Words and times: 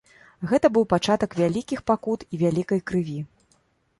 Гэта 0.51 0.69
быў 0.77 0.85
пачатак 0.93 1.35
вялікіх 1.41 1.83
пакут 1.91 2.25
і 2.33 2.39
вялікай 2.45 2.81
крыві. 2.93 3.19